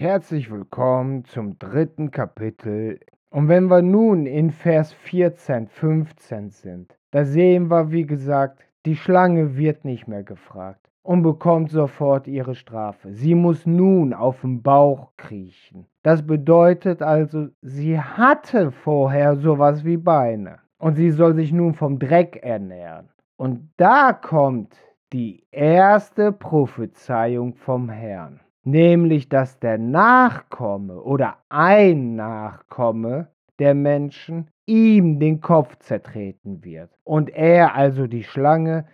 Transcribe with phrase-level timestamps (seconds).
[0.00, 3.00] Herzlich willkommen zum dritten Kapitel.
[3.30, 8.94] Und wenn wir nun in Vers 14, 15 sind, da sehen wir, wie gesagt, die
[8.94, 13.12] Schlange wird nicht mehr gefragt und bekommt sofort ihre Strafe.
[13.12, 15.86] Sie muss nun auf dem Bauch kriechen.
[16.04, 21.98] Das bedeutet also, sie hatte vorher sowas wie Beine und sie soll sich nun vom
[21.98, 23.08] Dreck ernähren.
[23.36, 24.76] Und da kommt
[25.12, 28.38] die erste Prophezeiung vom Herrn
[28.70, 37.30] nämlich dass der Nachkomme oder ein Nachkomme der Menschen ihm den Kopf zertreten wird und
[37.30, 38.84] er also die Schlange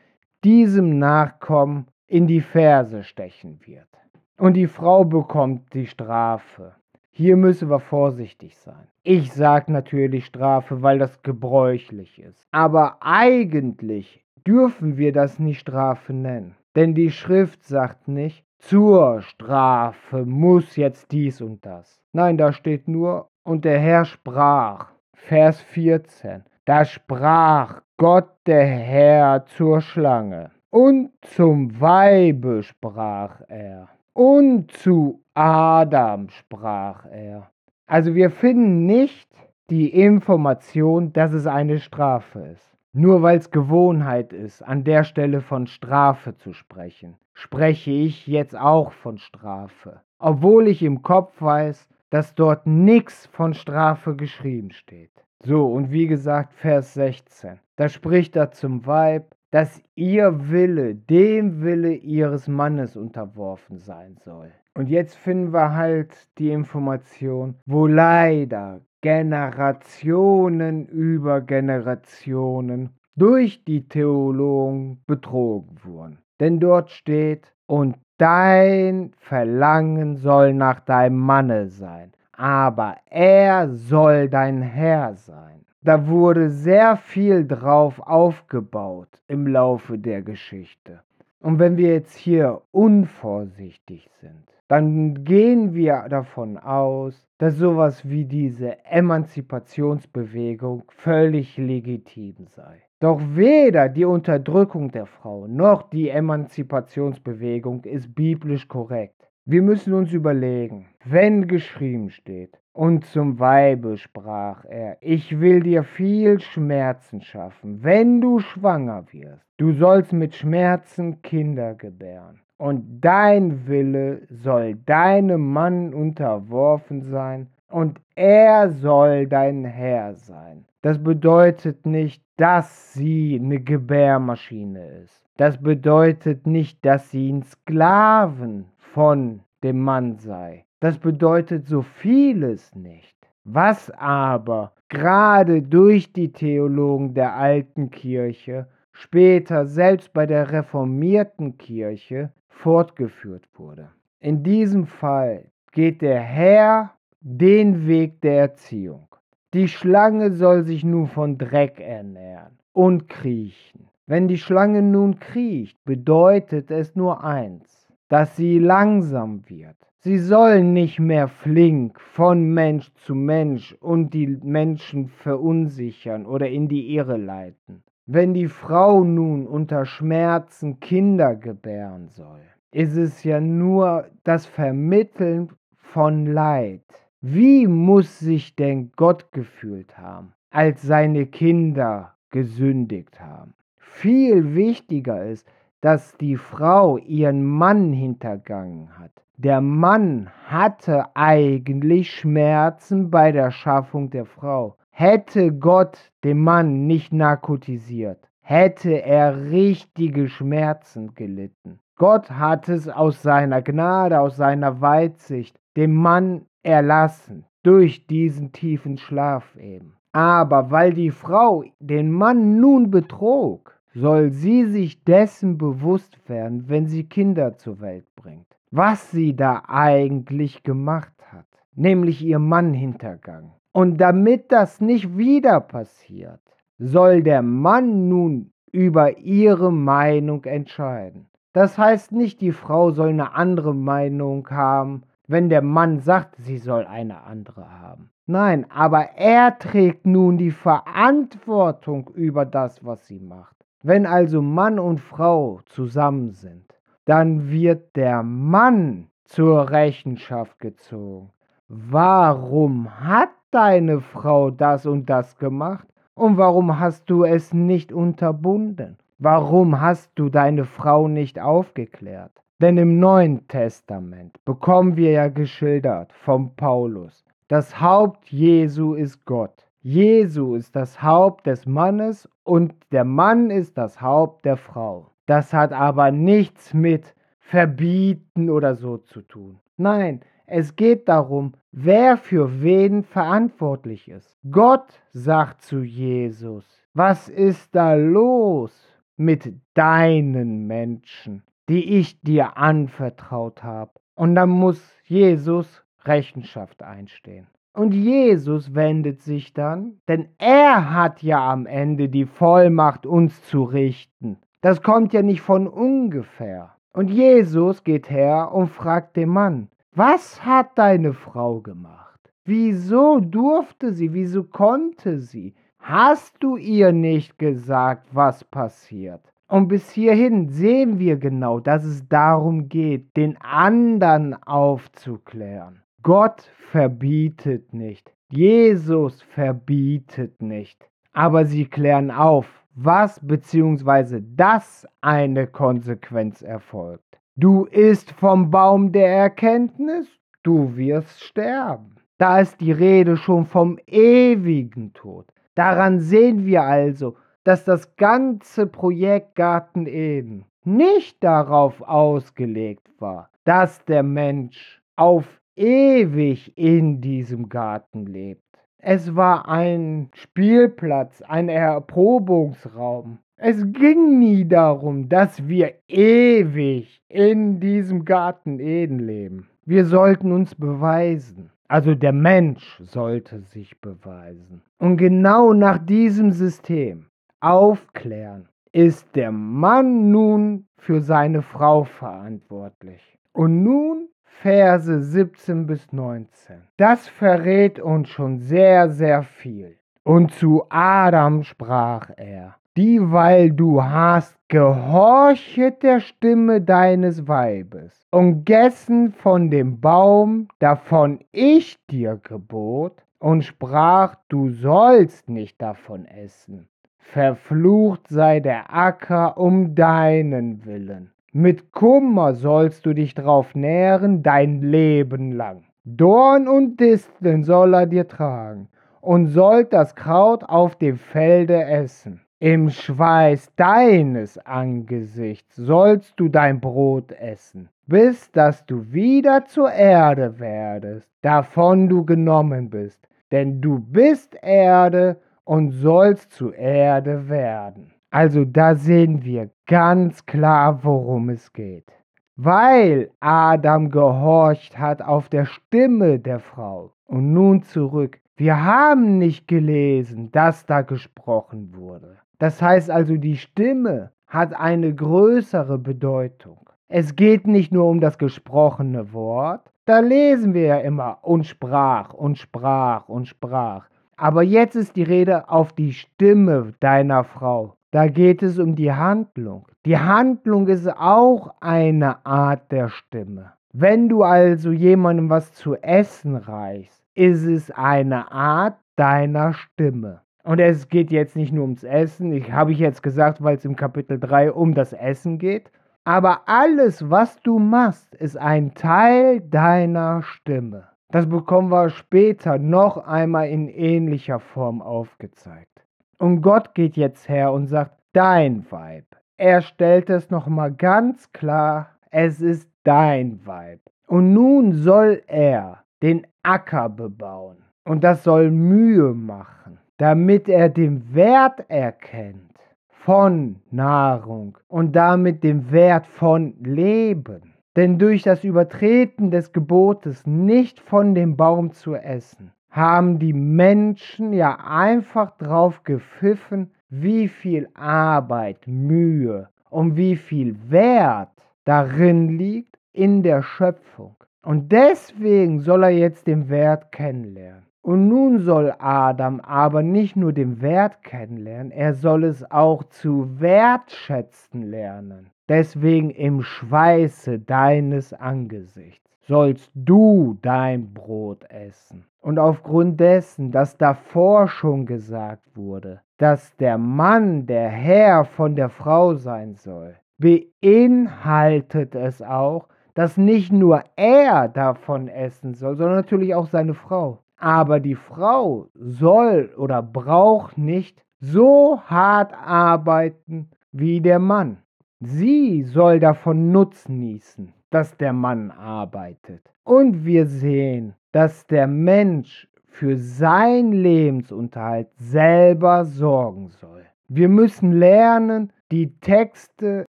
[0.45, 3.89] diesem Nachkommen in die Ferse stechen wird.
[4.37, 6.75] Und die Frau bekommt die Strafe.
[7.11, 8.89] Hier müssen wir vorsichtig sein.
[9.03, 12.47] Ich sage natürlich Strafe, weil das gebräuchlich ist.
[12.51, 16.57] Aber eigentlich dürfen wir das nicht Strafe nennen.
[16.75, 22.01] Denn die Schrift sagt nicht, zur Strafe muss jetzt dies und das.
[22.13, 29.45] Nein, da steht nur, und der Herr sprach, Vers 14, da sprach Gott der Herr
[29.47, 37.51] zur Schlange, und zum Weibe sprach er, und zu Adam sprach er.
[37.87, 39.29] Also wir finden nicht
[39.71, 42.74] die Information, dass es eine Strafe ist.
[42.97, 48.57] Nur weil es Gewohnheit ist, an der Stelle von Strafe zu sprechen, spreche ich jetzt
[48.57, 50.01] auch von Strafe.
[50.21, 55.11] Obwohl ich im Kopf weiß, dass dort nichts von Strafe geschrieben steht.
[55.41, 57.59] So, und wie gesagt, Vers 16.
[57.75, 64.53] Da spricht er zum Weib, dass ihr Wille dem Wille ihres Mannes unterworfen sein soll.
[64.75, 75.03] Und jetzt finden wir halt die Information, wo leider Generationen über Generationen durch die Theologen
[75.07, 76.19] betrogen wurden.
[76.41, 84.63] Denn dort steht, und dein Verlangen soll nach deinem Manne sein, aber er soll dein
[84.63, 85.67] Herr sein.
[85.83, 91.01] Da wurde sehr viel drauf aufgebaut im Laufe der Geschichte.
[91.41, 98.25] Und wenn wir jetzt hier unvorsichtig sind, dann gehen wir davon aus, dass sowas wie
[98.25, 102.83] diese Emanzipationsbewegung völlig legitim sei.
[103.01, 109.29] Doch weder die Unterdrückung der Frau noch die Emanzipationsbewegung ist biblisch korrekt.
[109.45, 115.85] Wir müssen uns überlegen, wenn geschrieben steht, und zum Weibe sprach er, ich will dir
[115.85, 119.45] viel Schmerzen schaffen, wenn du schwanger wirst.
[119.59, 128.01] Du sollst mit Schmerzen Kinder gebären und dein Wille soll deinem Mann unterworfen sein, und
[128.15, 130.65] er soll dein Herr sein.
[130.81, 135.27] Das bedeutet nicht, dass sie eine Gebärmaschine ist.
[135.37, 140.65] Das bedeutet nicht, dass sie ein Sklaven von dem Mann sei.
[140.81, 143.15] Das bedeutet so vieles nicht.
[143.45, 152.33] Was aber gerade durch die Theologen der alten Kirche, später selbst bei der reformierten Kirche
[152.63, 153.91] fortgeführt wurde.
[154.21, 159.09] In diesem Fall geht der Herr den Weg der Erziehung.
[159.55, 163.89] Die Schlange soll sich nun von Dreck ernähren und kriechen.
[164.07, 169.77] Wenn die Schlange nun kriecht, bedeutet es nur eins, dass sie langsam wird.
[170.01, 176.69] Sie soll nicht mehr flink von Mensch zu Mensch und die Menschen verunsichern oder in
[176.69, 177.84] die Irre leiten.
[178.07, 185.49] Wenn die Frau nun unter Schmerzen Kinder gebären soll, ist es ja nur das Vermitteln
[185.77, 186.83] von Leid.
[187.23, 193.55] Wie muss sich denn Gott gefühlt haben, als seine Kinder gesündigt haben?
[193.79, 195.49] Viel wichtiger ist,
[195.81, 199.13] dass die Frau ihren Mann hintergangen hat.
[199.39, 204.77] Der Mann hatte eigentlich Schmerzen bei der Schaffung der Frau.
[204.97, 211.81] Hätte Gott den Mann nicht narkotisiert, hätte er richtige Schmerzen gelitten.
[211.97, 218.97] Gott hat es aus seiner Gnade, aus seiner Weitsicht dem Mann erlassen, durch diesen tiefen
[218.97, 219.97] Schlaf eben.
[220.13, 226.87] Aber weil die Frau den Mann nun betrog, soll sie sich dessen bewusst werden, wenn
[226.87, 233.51] sie Kinder zur Welt bringt, was sie da eigentlich gemacht hat, nämlich ihr Mann hintergangen.
[233.75, 236.41] Und damit das nicht wieder passiert,
[236.79, 241.27] soll der Mann nun über ihre Meinung entscheiden.
[241.53, 246.59] Das heißt nicht, die Frau soll eine andere Meinung haben, wenn der Mann sagt, sie
[246.59, 248.11] soll eine andere haben.
[248.27, 253.57] Nein, aber er trägt nun die Verantwortung über das, was sie macht.
[253.83, 261.31] Wenn also Mann und Frau zusammen sind, dann wird der Mann zur Rechenschaft gezogen.
[261.69, 265.87] Warum hat deine Frau das und das gemacht?
[266.15, 268.99] Und warum hast du es nicht unterbunden?
[269.19, 272.33] Warum hast du deine Frau nicht aufgeklärt?
[272.61, 279.67] Denn im Neuen Testament bekommen wir ja geschildert vom Paulus, das Haupt Jesu ist Gott.
[279.83, 285.11] Jesu ist das Haupt des Mannes und der Mann ist das Haupt der Frau.
[285.27, 289.59] Das hat aber nichts mit Verbieten oder so zu tun.
[289.77, 294.39] Nein, es geht darum, wer für wen verantwortlich ist.
[294.51, 298.73] Gott sagt zu Jesus, was ist da los
[299.17, 303.93] mit deinen Menschen, die ich dir anvertraut habe?
[304.15, 307.47] Und dann muss Jesus Rechenschaft einstehen.
[307.73, 313.65] Und Jesus wendet sich dann, denn er hat ja am Ende die Vollmacht, uns zu
[313.65, 314.39] richten.
[314.61, 316.77] Das kommt ja nicht von ungefähr.
[316.93, 322.21] Und Jesus geht her und fragt den Mann, was hat deine Frau gemacht?
[322.45, 324.13] Wieso durfte sie?
[324.13, 325.55] Wieso konnte sie?
[325.79, 329.21] Hast du ihr nicht gesagt, was passiert?
[329.49, 335.83] Und bis hierhin sehen wir genau, dass es darum geht, den anderen aufzuklären.
[336.03, 338.13] Gott verbietet nicht.
[338.31, 340.89] Jesus verbietet nicht.
[341.13, 344.23] Aber sie klären auf, was bzw.
[344.35, 347.21] dass eine Konsequenz erfolgt.
[347.37, 350.07] Du isst vom Baum der Erkenntnis,
[350.45, 351.97] du wirst sterben.
[352.17, 355.27] Da ist die Rede schon vom ewigen Tod.
[355.57, 363.85] Daran sehen wir also, dass das ganze Projekt Garten Eden nicht darauf ausgelegt war, dass
[363.85, 365.25] der Mensch auf
[365.57, 368.43] ewig in diesem Garten lebt.
[368.79, 373.19] Es war ein Spielplatz, ein Erprobungsraum.
[373.37, 379.49] Es ging nie darum, dass wir ewig in diesem Garten Eden leben.
[379.65, 381.51] Wir sollten uns beweisen.
[381.67, 384.63] Also der Mensch sollte sich beweisen.
[384.79, 387.07] Und genau nach diesem System
[387.41, 393.19] aufklären ist der Mann nun für seine Frau verantwortlich.
[393.33, 396.57] Und nun Verse 17 bis 19.
[396.77, 399.77] Das verrät uns schon sehr, sehr viel.
[400.05, 409.13] Und zu Adam sprach er, dieweil du hast gehorchet der Stimme deines Weibes und gessen
[409.13, 416.69] von dem Baum, davon ich dir gebot, und sprach, du sollst nicht davon essen.
[416.99, 421.11] Verflucht sei der Acker um deinen Willen.
[421.33, 425.65] Mit Kummer sollst du dich drauf nähren dein Leben lang.
[425.85, 428.69] Dorn und Disteln soll er dir tragen
[429.01, 432.24] und sollt das Kraut auf dem Felde essen.
[432.41, 440.39] Im Schweiß deines Angesichts sollst du dein Brot essen, bis dass du wieder zur Erde
[440.41, 447.93] werdest, davon du genommen bist, denn du bist Erde und sollst zu Erde werden.
[448.11, 451.91] Also da sehen wir ganz klar, worum es geht.
[452.37, 456.93] Weil Adam gehorcht hat auf der Stimme der Frau.
[457.07, 458.21] Und nun zurück.
[458.37, 462.17] Wir haben nicht gelesen, dass da gesprochen wurde.
[462.41, 466.69] Das heißt also, die Stimme hat eine größere Bedeutung.
[466.89, 469.71] Es geht nicht nur um das gesprochene Wort.
[469.85, 473.87] Da lesen wir ja immer und sprach und sprach und sprach.
[474.17, 477.77] Aber jetzt ist die Rede auf die Stimme deiner Frau.
[477.93, 479.69] Da geht es um die Handlung.
[479.87, 483.53] Die Handlung ist auch eine Art der Stimme.
[483.73, 490.21] Wenn du also jemandem was zu essen reichst, ist es eine Art deiner Stimme.
[490.43, 493.65] Und es geht jetzt nicht nur ums Essen, ich habe ich jetzt gesagt, weil es
[493.65, 495.71] im Kapitel 3 um das Essen geht,
[496.05, 500.89] aber alles, was du machst, ist ein Teil deiner Stimme.
[501.11, 505.87] Das bekommen wir später noch einmal in ähnlicher Form aufgezeigt.
[506.19, 509.05] Und Gott geht jetzt her und sagt, dein Weib.
[509.37, 513.81] Er stellt es nochmal ganz klar, es ist dein Weib.
[514.07, 517.57] Und nun soll er den Acker bebauen.
[517.87, 522.53] Und das soll Mühe machen, damit er den Wert erkennt
[522.91, 527.55] von Nahrung und damit den Wert von Leben.
[527.75, 534.35] Denn durch das Übertreten des Gebotes, nicht von dem Baum zu essen, haben die Menschen
[534.35, 541.31] ja einfach drauf gepfiffen, wie viel Arbeit, Mühe und wie viel Wert
[541.65, 544.17] darin liegt in der Schöpfung.
[544.45, 547.65] Und deswegen soll er jetzt den Wert kennenlernen.
[547.83, 553.41] Und nun soll Adam aber nicht nur den Wert kennenlernen, er soll es auch zu
[553.41, 555.31] wertschätzen lernen.
[555.49, 559.05] Deswegen im Schweiße deines Angesichts.
[559.27, 562.05] sollst du dein Brot essen.
[562.21, 568.69] Und aufgrund dessen, dass davor schon gesagt wurde, dass der Mann der Herr von der
[568.69, 576.35] Frau sein soll, beinhaltet es auch, dass nicht nur er davon essen soll, sondern natürlich
[576.35, 577.21] auch seine Frau.
[577.37, 584.59] Aber die Frau soll oder braucht nicht so hart arbeiten wie der Mann.
[585.01, 589.51] Sie soll davon Nutzen nießen, dass der Mann arbeitet.
[589.65, 596.85] Und wir sehen, dass der Mensch für sein Lebensunterhalt selber sorgen soll.
[597.09, 599.87] Wir müssen lernen, die Texte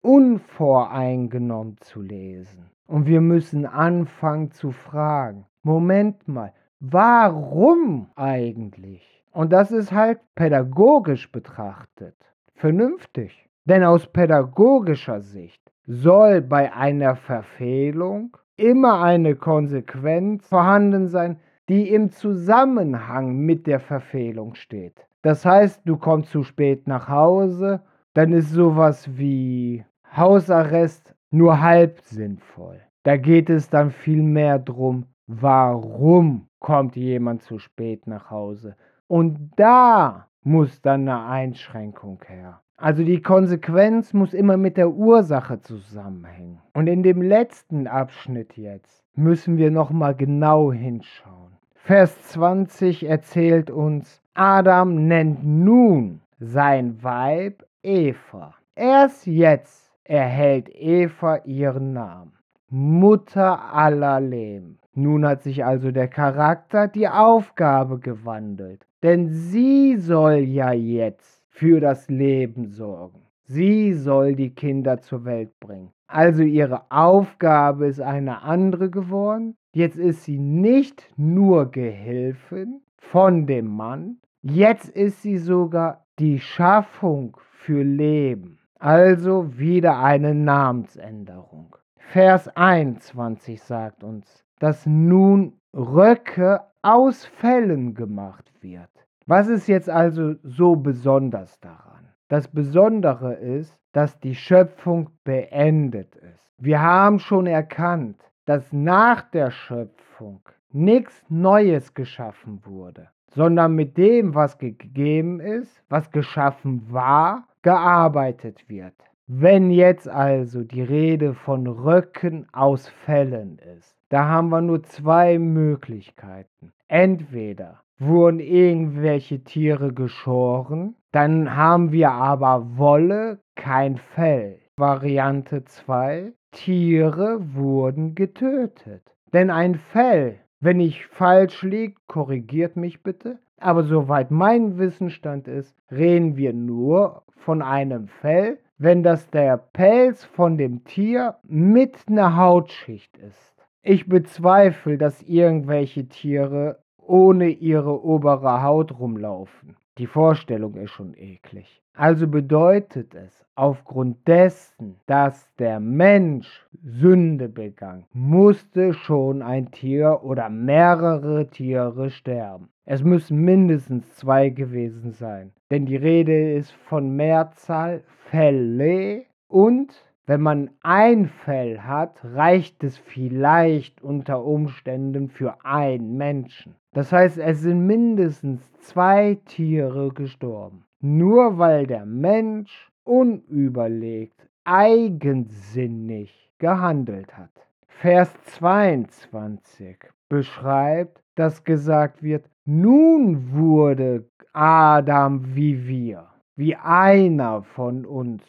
[0.02, 2.70] unvoreingenommen zu lesen.
[2.88, 9.24] Und wir müssen anfangen zu fragen, Moment mal, warum eigentlich?
[9.32, 12.16] Und das ist halt pädagogisch betrachtet
[12.56, 13.48] vernünftig.
[13.66, 22.12] Denn aus pädagogischer Sicht soll bei einer Verfehlung immer eine Konsequenz vorhanden sein, die im
[22.12, 25.06] Zusammenhang mit der Verfehlung steht.
[25.22, 27.82] Das heißt, du kommst zu spät nach Hause,
[28.16, 29.84] dann ist sowas wie
[30.16, 32.80] Hausarrest nur halb sinnvoll.
[33.04, 38.78] Da geht es dann viel mehr darum, warum kommt jemand zu spät nach Hause.
[39.08, 42.62] Und da muss dann eine Einschränkung her.
[42.78, 46.62] Also die Konsequenz muss immer mit der Ursache zusammenhängen.
[46.74, 51.58] Und in dem letzten Abschnitt jetzt müssen wir noch mal genau hinschauen.
[51.76, 58.56] Vers 20 erzählt uns, Adam nennt nun sein Weib Eva.
[58.76, 62.34] Erst jetzt erhält Eva ihren Namen.
[62.68, 64.80] Mutter aller Leben.
[64.96, 68.88] Nun hat sich also der Charakter, die Aufgabe gewandelt.
[69.04, 73.22] Denn sie soll ja jetzt für das Leben sorgen.
[73.44, 75.92] Sie soll die Kinder zur Welt bringen.
[76.08, 79.56] Also ihre Aufgabe ist eine andere geworden.
[79.74, 87.38] Jetzt ist sie nicht nur Gehilfin von dem Mann, jetzt ist sie sogar die Schaffung
[87.66, 88.60] für Leben.
[88.80, 91.76] Also wieder eine Namensänderung.
[91.98, 98.90] Vers 21 sagt uns, dass nun Röcke aus Fellen gemacht wird.
[99.26, 102.08] Was ist jetzt also so besonders daran?
[102.28, 106.54] Das Besondere ist, dass die Schöpfung beendet ist.
[106.60, 110.42] Wir haben schon erkannt, dass nach der Schöpfung
[110.72, 118.94] nichts Neues geschaffen wurde, sondern mit dem, was gegeben ist, was geschaffen war, gearbeitet wird.
[119.28, 125.40] Wenn jetzt also die Rede von Röcken aus Fällen ist, da haben wir nur zwei
[125.40, 126.72] Möglichkeiten.
[126.88, 130.96] Entweder wurden irgendwelche Tiere geschoren.
[131.12, 134.60] Dann haben wir aber Wolle, kein Fell.
[134.78, 136.34] Variante 2.
[136.52, 139.16] Tiere wurden getötet.
[139.34, 143.40] Denn ein Fell, wenn ich falsch liege, korrigiert mich bitte.
[143.58, 150.26] Aber soweit mein Wissensstand ist, reden wir nur von einem Fell, wenn das der Pelz
[150.26, 153.54] von dem Tier mit einer Hautschicht ist.
[153.82, 159.78] Ich bezweifle, dass irgendwelche Tiere ohne ihre obere Haut rumlaufen.
[159.98, 161.82] Die Vorstellung ist schon eklig.
[161.94, 170.50] Also bedeutet es, aufgrund dessen, dass der Mensch Sünde begangen, musste schon ein Tier oder
[170.50, 172.68] mehrere Tiere sterben.
[172.84, 179.94] Es müssen mindestens zwei gewesen sein, denn die Rede ist von Mehrzahl Fälle und
[180.28, 186.76] wenn man ein Fell hat, reicht es vielleicht unter Umständen für einen Menschen.
[186.94, 190.86] Das heißt, es sind mindestens zwei Tiere gestorben.
[191.00, 197.52] Nur weil der Mensch unüberlegt, eigensinnig gehandelt hat.
[197.88, 208.42] Vers 22 beschreibt, dass gesagt wird, nun wurde Adam wie wir, wie einer von uns.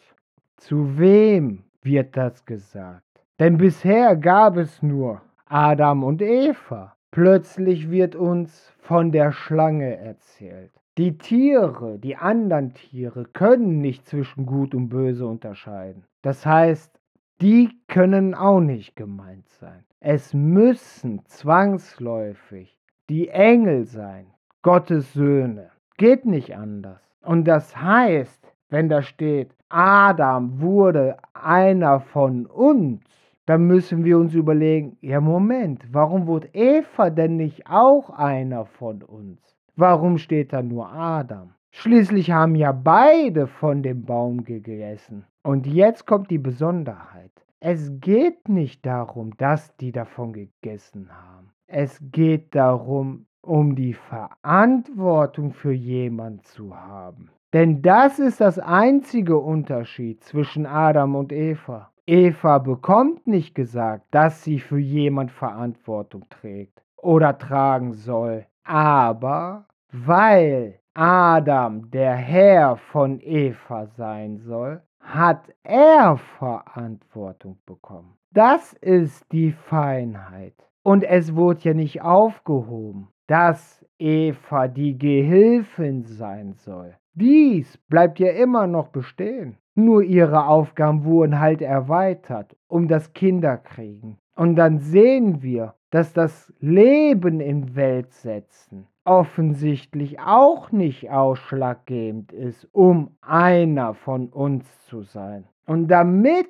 [0.57, 3.01] Zu wem wird das gesagt?
[3.39, 6.95] Denn bisher gab es nur Adam und Eva.
[7.09, 10.71] Plötzlich wird uns von der Schlange erzählt.
[10.97, 16.03] Die Tiere, die anderen Tiere können nicht zwischen Gut und Böse unterscheiden.
[16.21, 16.99] Das heißt,
[17.41, 19.85] die können auch nicht gemeint sein.
[19.99, 22.77] Es müssen zwangsläufig
[23.09, 24.27] die Engel sein,
[24.63, 25.69] Gottes Söhne.
[25.97, 27.01] Geht nicht anders.
[27.21, 33.01] Und das heißt, wenn da steht, Adam wurde einer von uns,
[33.45, 39.03] dann müssen wir uns überlegen, ja Moment, warum wurde Eva denn nicht auch einer von
[39.03, 39.39] uns?
[39.75, 41.53] Warum steht da nur Adam?
[41.71, 45.25] Schließlich haben ja beide von dem Baum gegessen.
[45.43, 47.31] Und jetzt kommt die Besonderheit.
[47.59, 51.51] Es geht nicht darum, dass die davon gegessen haben.
[51.67, 57.29] Es geht darum, um die Verantwortung für jemand zu haben.
[57.53, 61.91] Denn das ist das einzige Unterschied zwischen Adam und Eva.
[62.05, 68.45] Eva bekommt nicht gesagt, dass sie für jemand Verantwortung trägt oder tragen soll.
[68.63, 78.17] Aber weil Adam der Herr von Eva sein soll, hat er Verantwortung bekommen.
[78.31, 80.53] Das ist die Feinheit.
[80.83, 86.95] Und es wurde ja nicht aufgehoben, dass Eva die Gehilfin sein soll.
[87.19, 89.57] Dies bleibt ja immer noch bestehen.
[89.73, 94.17] Nur ihre Aufgaben wurden halt erweitert um das Kinderkriegen.
[94.35, 102.67] Und dann sehen wir, dass das Leben in Welt setzen offensichtlich auch nicht ausschlaggebend ist,
[102.73, 105.45] um einer von uns zu sein.
[105.65, 106.49] Und damit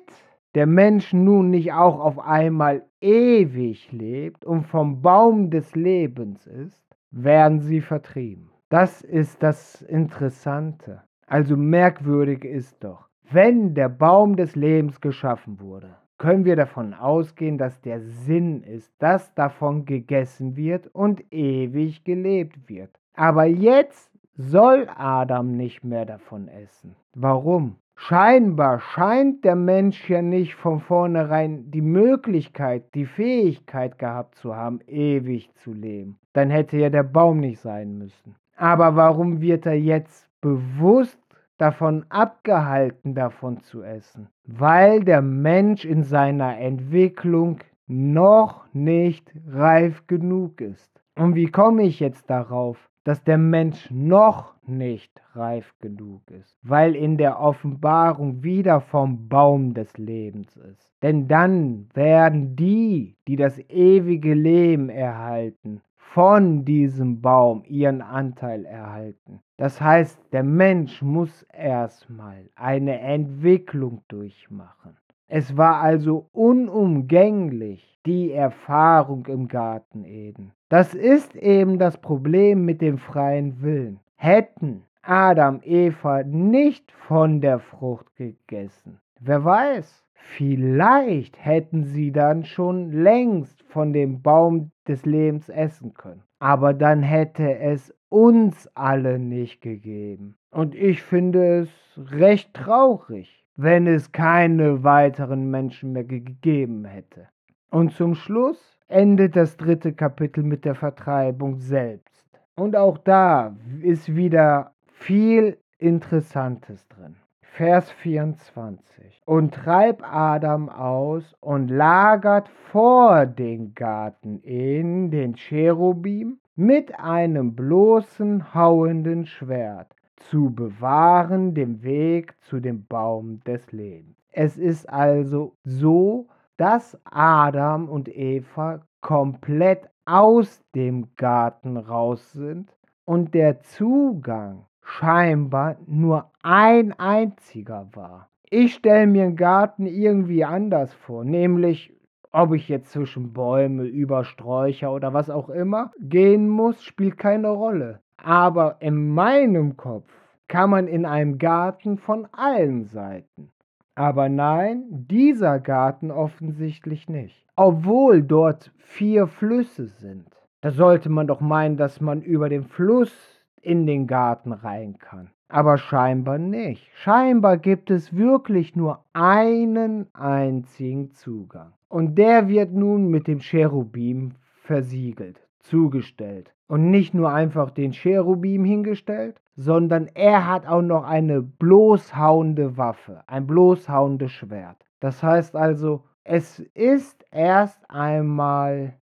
[0.56, 6.82] der Mensch nun nicht auch auf einmal ewig lebt und vom Baum des Lebens ist,
[7.12, 8.50] werden sie vertrieben.
[8.70, 11.02] Das ist das Interessante.
[11.26, 17.56] Also merkwürdig ist doch, wenn der Baum des Lebens geschaffen wurde, können wir davon ausgehen,
[17.56, 22.90] dass der Sinn ist, dass davon gegessen wird und ewig gelebt wird.
[23.14, 26.94] Aber jetzt soll Adam nicht mehr davon essen.
[27.14, 27.76] Warum?
[27.96, 34.80] Scheinbar scheint der Mensch ja nicht von vornherein die Möglichkeit, die Fähigkeit gehabt zu haben,
[34.86, 36.18] ewig zu leben.
[36.34, 38.36] Dann hätte ja der Baum nicht sein müssen.
[38.58, 41.20] Aber warum wird er jetzt bewusst
[41.58, 44.28] davon abgehalten, davon zu essen?
[44.46, 50.90] Weil der Mensch in seiner Entwicklung noch nicht reif genug ist.
[51.16, 56.58] Und wie komme ich jetzt darauf, dass der Mensch noch nicht reif genug ist?
[56.62, 60.92] Weil in der Offenbarung wieder vom Baum des Lebens ist.
[61.02, 65.80] Denn dann werden die, die das ewige Leben erhalten,
[66.18, 69.38] von diesem Baum ihren Anteil erhalten.
[69.56, 74.96] Das heißt, der Mensch muss erstmal eine Entwicklung durchmachen.
[75.28, 80.50] Es war also unumgänglich, die Erfahrung im Garten Eden.
[80.68, 84.00] Das ist eben das Problem mit dem freien Willen.
[84.16, 92.92] Hätten Adam, Eva nicht von der Frucht gegessen, wer weiß, Vielleicht hätten sie dann schon
[92.92, 96.22] längst von dem Baum des Lebens essen können.
[96.38, 100.36] Aber dann hätte es uns alle nicht gegeben.
[100.50, 101.70] Und ich finde es
[102.12, 107.28] recht traurig, wenn es keine weiteren Menschen mehr gegeben hätte.
[107.70, 112.24] Und zum Schluss endet das dritte Kapitel mit der Vertreibung selbst.
[112.54, 117.16] Und auch da ist wieder viel Interessantes drin.
[117.52, 119.22] Vers 24.
[119.24, 128.54] Und treib Adam aus und lagert vor den Garten in den Cherubim mit einem bloßen
[128.54, 134.16] hauenden Schwert zu bewahren den Weg zu dem Baum des Lebens.
[134.32, 143.34] Es ist also so, dass Adam und Eva komplett aus dem Garten raus sind und
[143.34, 148.28] der Zugang scheinbar nur ein einziger war.
[148.50, 151.94] Ich stelle mir einen Garten irgendwie anders vor, nämlich
[152.32, 157.48] ob ich jetzt zwischen Bäume, über Sträucher oder was auch immer gehen muss, spielt keine
[157.48, 158.00] Rolle.
[158.16, 160.10] Aber in meinem Kopf
[160.46, 163.50] kann man in einem Garten von allen Seiten.
[163.94, 167.46] Aber nein, dieser Garten offensichtlich nicht.
[167.56, 170.28] Obwohl dort vier Flüsse sind.
[170.60, 175.30] Da sollte man doch meinen, dass man über den Fluss in den Garten rein kann.
[175.48, 176.90] Aber scheinbar nicht.
[176.94, 181.72] Scheinbar gibt es wirklich nur einen einzigen Zugang.
[181.88, 186.52] Und der wird nun mit dem Cherubim versiegelt, zugestellt.
[186.66, 193.22] Und nicht nur einfach den Cherubim hingestellt, sondern er hat auch noch eine bloßhauende Waffe,
[193.26, 194.76] ein bloßhauendes Schwert.
[195.00, 198.98] Das heißt also, es ist erst einmal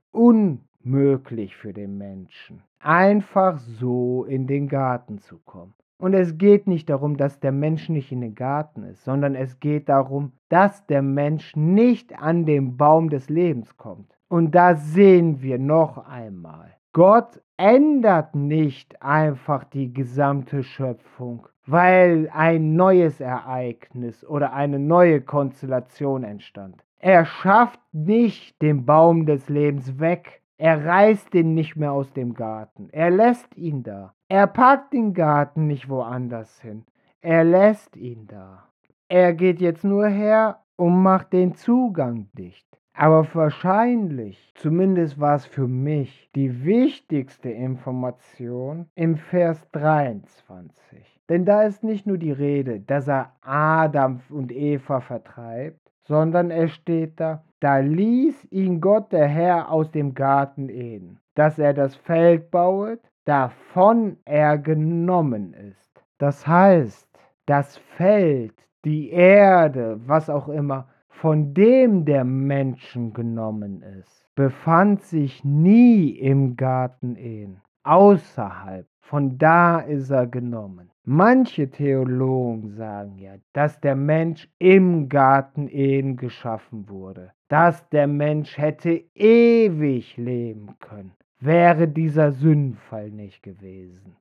[0.86, 5.74] unmöglich für den Menschen, einfach so in den Garten zu kommen.
[5.98, 9.58] Und es geht nicht darum, dass der Mensch nicht in den Garten ist, sondern es
[9.60, 14.14] geht darum, dass der Mensch nicht an den Baum des Lebens kommt.
[14.28, 22.74] Und da sehen wir noch einmal, Gott ändert nicht einfach die gesamte Schöpfung, weil ein
[22.74, 26.84] neues Ereignis oder eine neue Konstellation entstand.
[26.98, 32.32] Er schafft nicht den Baum des Lebens weg, er reißt ihn nicht mehr aus dem
[32.32, 32.88] Garten.
[32.90, 34.14] Er lässt ihn da.
[34.28, 36.84] Er packt den Garten nicht woanders hin.
[37.20, 38.64] Er lässt ihn da.
[39.08, 42.66] Er geht jetzt nur her und macht den Zugang dicht.
[42.94, 51.20] Aber wahrscheinlich, zumindest war es für mich, die wichtigste Information im Vers 23.
[51.28, 56.72] Denn da ist nicht nur die Rede, dass er Adam und Eva vertreibt, sondern es
[56.72, 61.96] steht da, da ließ ihn Gott der Herr aus dem Garten Eden, dass er das
[61.96, 66.04] Feld bauet, davon er genommen ist.
[66.18, 67.08] Das heißt,
[67.46, 75.44] das Feld, die Erde, was auch immer, von dem der Menschen genommen ist, befand sich
[75.44, 78.86] nie im Garten Eden, außerhalb.
[79.00, 80.90] Von da ist er genommen.
[81.04, 88.58] Manche Theologen sagen ja, dass der Mensch im Garten Eden geschaffen wurde, dass der Mensch
[88.58, 94.16] hätte ewig leben können, wäre dieser Sündenfall nicht gewesen.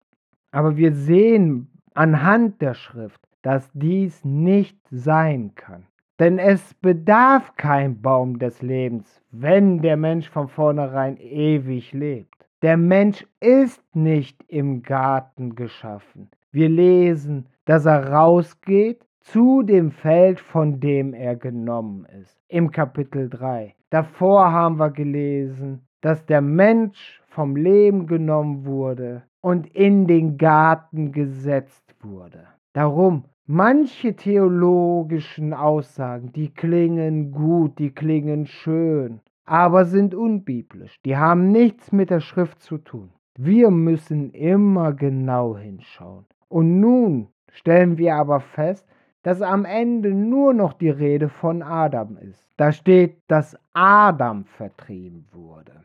[0.52, 5.86] Aber wir sehen anhand der Schrift, dass dies nicht sein kann.
[6.20, 12.48] Denn es bedarf kein Baum des Lebens, wenn der Mensch von vornherein ewig lebt.
[12.62, 16.30] Der Mensch ist nicht im Garten geschaffen.
[16.52, 22.40] Wir lesen, dass er rausgeht zu dem Feld, von dem er genommen ist.
[22.48, 23.76] Im Kapitel 3.
[23.90, 31.12] Davor haben wir gelesen, dass der Mensch vom Leben genommen wurde und in den Garten
[31.12, 32.48] gesetzt wurde.
[32.74, 41.00] Darum Manche theologischen Aussagen, die klingen gut, die klingen schön, aber sind unbiblisch.
[41.06, 43.12] Die haben nichts mit der Schrift zu tun.
[43.38, 46.26] Wir müssen immer genau hinschauen.
[46.50, 48.88] Und nun stellen wir aber fest,
[49.26, 52.48] dass am Ende nur noch die Rede von Adam ist.
[52.58, 55.84] Da steht, dass Adam vertrieben wurde.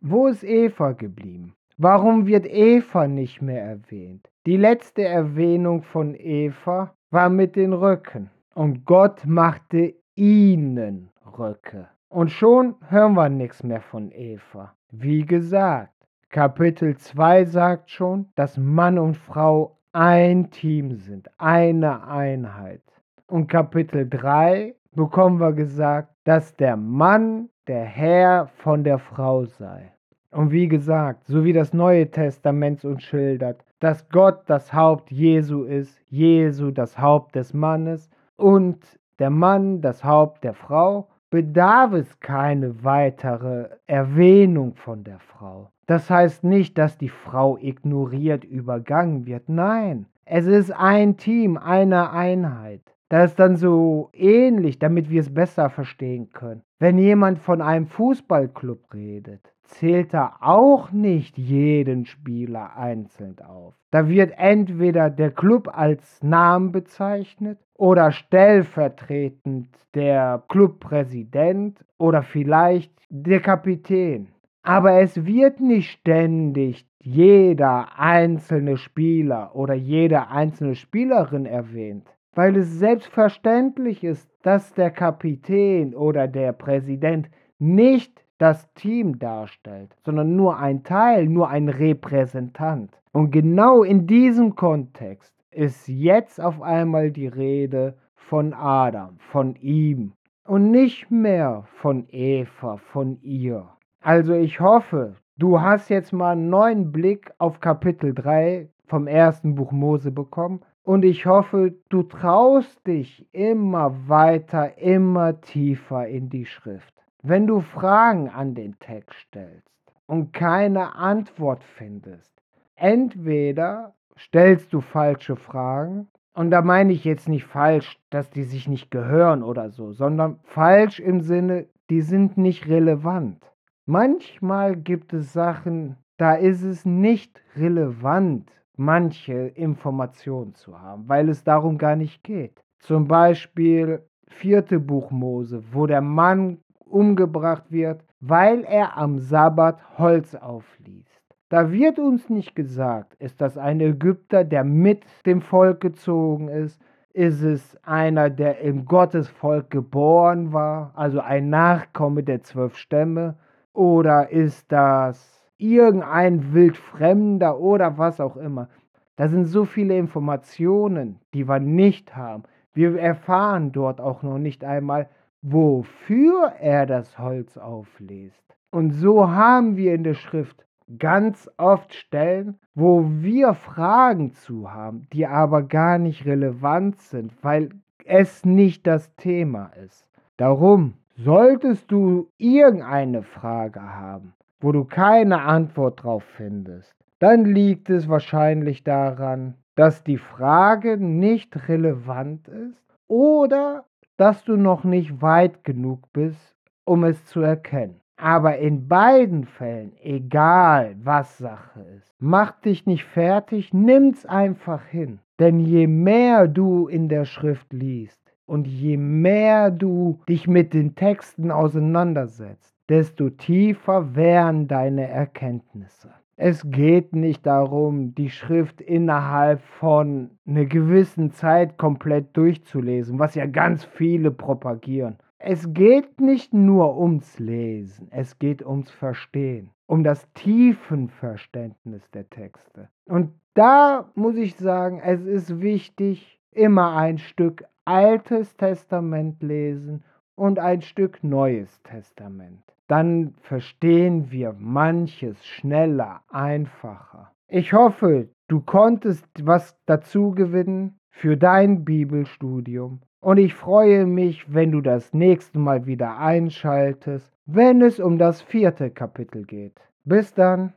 [0.00, 1.54] Wo ist Eva geblieben?
[1.78, 4.28] Warum wird Eva nicht mehr erwähnt?
[4.44, 8.30] Die letzte Erwähnung von Eva war mit den Röcken.
[8.56, 11.86] Und Gott machte ihnen Röcke.
[12.08, 14.74] Und schon hören wir nichts mehr von Eva.
[14.90, 15.94] Wie gesagt,
[16.28, 22.82] Kapitel 2 sagt schon, dass Mann und Frau ein Team sind, eine Einheit.
[23.28, 29.92] Und Kapitel 3 bekommen wir gesagt, dass der Mann der Herr von der Frau sei.
[30.32, 35.62] Und wie gesagt, so wie das Neue Testament uns schildert, dass Gott das Haupt Jesu
[35.62, 38.78] ist, Jesu das Haupt des Mannes und
[39.20, 45.72] der Mann das Haupt der Frau, bedarf es keine weitere Erwähnung von der Frau.
[45.84, 49.48] Das heißt nicht, dass die Frau ignoriert, übergangen wird.
[49.48, 52.82] Nein, es ist ein Team, eine Einheit.
[53.08, 56.62] Das ist dann so ähnlich, damit wir es besser verstehen können.
[56.78, 63.74] Wenn jemand von einem Fußballclub redet, zählt er auch nicht jeden Spieler einzeln auf.
[63.90, 73.40] Da wird entweder der Club als Namen bezeichnet oder stellvertretend der Clubpräsident oder vielleicht der
[73.40, 74.28] Kapitän.
[74.62, 82.78] Aber es wird nicht ständig jeder einzelne Spieler oder jede einzelne Spielerin erwähnt, weil es
[82.78, 90.82] selbstverständlich ist, dass der Kapitän oder der Präsident nicht das Team darstellt, sondern nur ein
[90.82, 92.90] Teil, nur ein Repräsentant.
[93.12, 100.12] Und genau in diesem Kontext ist jetzt auf einmal die Rede von Adam, von ihm
[100.46, 103.68] und nicht mehr von Eva, von ihr.
[104.00, 109.54] Also ich hoffe, du hast jetzt mal einen neuen Blick auf Kapitel 3 vom ersten
[109.54, 116.44] Buch Mose bekommen und ich hoffe, du traust dich immer weiter, immer tiefer in die
[116.44, 116.92] Schrift.
[117.22, 119.66] Wenn du Fragen an den Text stellst
[120.06, 122.34] und keine Antwort findest,
[122.76, 128.66] entweder stellst du falsche Fragen, und da meine ich jetzt nicht falsch, dass die sich
[128.66, 133.52] nicht gehören oder so, sondern falsch im Sinne, die sind nicht relevant.
[133.86, 141.44] Manchmal gibt es Sachen, da ist es nicht relevant, manche Informationen zu haben, weil es
[141.44, 142.64] darum gar nicht geht.
[142.80, 150.34] Zum Beispiel vierte Buch Mose, wo der Mann umgebracht wird, weil er am Sabbat Holz
[150.34, 151.13] aufliest.
[151.54, 156.82] Da wird uns nicht gesagt, ist das ein Ägypter, der mit dem Volk gezogen ist,
[157.12, 163.36] ist es einer, der im Gottesvolk geboren war, also ein Nachkomme der zwölf Stämme,
[163.72, 168.68] oder ist das irgendein Wildfremder oder was auch immer.
[169.14, 172.42] Da sind so viele Informationen, die wir nicht haben.
[172.72, 175.08] Wir erfahren dort auch noch nicht einmal,
[175.40, 178.42] wofür er das Holz auflässt.
[178.72, 180.64] Und so haben wir in der Schrift
[180.98, 187.70] ganz oft Stellen, wo wir Fragen zu haben, die aber gar nicht relevant sind, weil
[188.04, 190.06] es nicht das Thema ist.
[190.36, 198.08] Darum solltest du irgendeine Frage haben, wo du keine Antwort drauf findest, dann liegt es
[198.08, 203.84] wahrscheinlich daran, dass die Frage nicht relevant ist oder
[204.16, 208.00] dass du noch nicht weit genug bist, um es zu erkennen.
[208.16, 215.18] Aber in beiden Fällen, egal was Sache ist, mach dich nicht fertig, nimm's einfach hin.
[215.40, 220.94] Denn je mehr du in der Schrift liest und je mehr du dich mit den
[220.94, 226.10] Texten auseinandersetzt, desto tiefer werden deine Erkenntnisse.
[226.36, 233.46] Es geht nicht darum, die Schrift innerhalb von einer gewissen Zeit komplett durchzulesen, was ja
[233.46, 235.16] ganz viele propagieren.
[235.46, 242.88] Es geht nicht nur ums Lesen, es geht ums Verstehen, um das Tiefenverständnis der Texte.
[243.06, 250.02] Und da muss ich sagen, es ist wichtig, immer ein Stück Altes Testament lesen
[250.34, 257.32] und ein Stück Neues Testament dann verstehen wir manches schneller, einfacher.
[257.48, 264.70] Ich hoffe, du konntest was dazu gewinnen für dein Bibelstudium und ich freue mich, wenn
[264.70, 269.80] du das nächste Mal wieder einschaltest, wenn es um das vierte Kapitel geht.
[270.04, 270.74] Bis dann.